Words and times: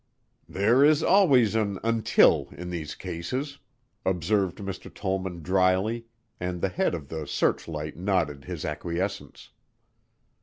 "There 0.49 0.83
is 0.83 1.03
always 1.03 1.53
an 1.53 1.77
'until' 1.83 2.49
in 2.57 2.71
these 2.71 2.95
cases," 2.95 3.59
observed 4.03 4.57
Mr. 4.57 4.91
Tollman 4.91 5.43
dryly 5.43 6.07
and 6.39 6.59
the 6.59 6.69
head 6.69 6.95
of 6.95 7.09
the 7.09 7.27
"Searchlight" 7.27 7.95
nodded 7.95 8.45
his 8.45 8.65
acquiescence. 8.65 9.51